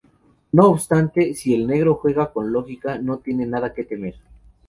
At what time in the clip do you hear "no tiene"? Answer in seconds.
2.97-3.45